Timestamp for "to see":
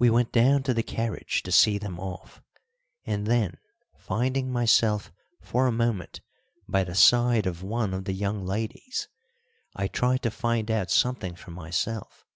1.44-1.78